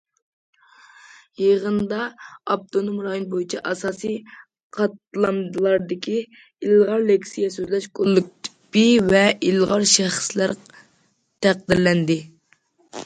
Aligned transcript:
يىغىندا، 1.41 1.97
ئاپتونوم 2.53 3.01
رايون 3.07 3.25
بويىچە 3.33 3.59
ئاساسىي 3.71 4.15
قاتلاملاردىكى 4.77 6.15
ئىلغار 6.23 7.05
لېكسىيە 7.11 7.49
سۆزلەش 7.57 7.87
كوللېكتىپى 8.01 8.87
ۋە 9.13 9.21
ئىلغار 9.51 9.85
شەخسلەر 9.93 10.55
تەقدىرلەندى. 11.47 12.17